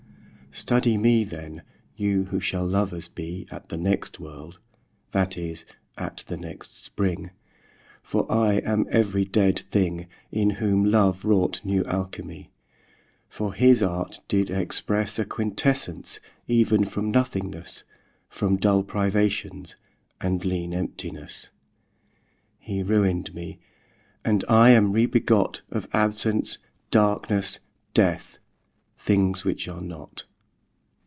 [0.53, 1.63] Study me then,
[1.95, 4.59] you who shall lovers bee At the next world,
[5.11, 5.65] that is,
[5.97, 7.31] at the next Spring:
[8.03, 12.49] For I am every dead thing, In whom love wrought new Alchimie.
[13.29, 17.83] For his art did expresse A quintessence even from nothingnesse,
[18.27, 19.77] From dull privations,
[20.19, 21.47] and leane emptinesse:
[22.59, 23.59] He ruin'd mee,
[24.25, 26.57] and I am re begot Of absence,
[26.91, 27.61] darknesse,
[27.93, 28.37] death;
[28.97, 30.25] things which are not.